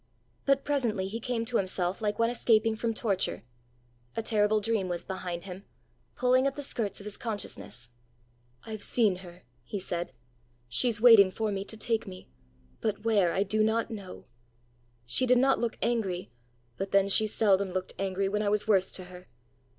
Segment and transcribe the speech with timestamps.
[0.47, 3.43] But presently he came to himself like one escaping from torture:
[4.17, 5.63] a terrible dream was behind him,
[6.15, 7.91] pulling at the skirts of his consciousness.
[8.65, 10.11] "I've seen her!" he said.
[10.67, 12.27] "She's waiting for me to take me
[12.79, 14.25] but where I do not know.
[15.05, 16.31] She did not look angry,
[16.77, 19.27] but then she seldom looked angry when I was worst to her!